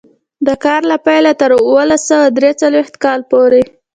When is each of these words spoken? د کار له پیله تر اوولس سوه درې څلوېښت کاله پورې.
د 0.47 0.49
کار 0.63 0.81
له 0.91 0.97
پیله 1.05 1.31
تر 1.39 1.49
اوولس 1.65 2.01
سوه 2.09 2.25
درې 2.37 2.51
څلوېښت 2.61 2.95
کاله 3.03 3.25
پورې. 3.31 3.63